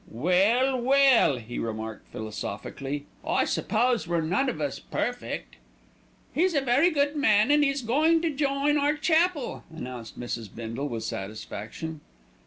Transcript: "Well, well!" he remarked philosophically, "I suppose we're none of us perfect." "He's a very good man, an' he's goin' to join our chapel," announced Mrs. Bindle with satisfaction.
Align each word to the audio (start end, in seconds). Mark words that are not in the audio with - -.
"Well, 0.09 0.81
well!" 0.81 1.37
he 1.37 1.59
remarked 1.59 2.07
philosophically, 2.11 3.05
"I 3.23 3.45
suppose 3.45 4.07
we're 4.07 4.21
none 4.21 4.49
of 4.49 4.59
us 4.59 4.79
perfect." 4.79 5.57
"He's 6.33 6.55
a 6.55 6.61
very 6.61 6.89
good 6.89 7.15
man, 7.15 7.51
an' 7.51 7.61
he's 7.61 7.83
goin' 7.83 8.19
to 8.23 8.31
join 8.33 8.79
our 8.79 8.95
chapel," 8.95 9.63
announced 9.69 10.19
Mrs. 10.19 10.49
Bindle 10.55 10.87
with 10.89 11.03
satisfaction. 11.03 12.01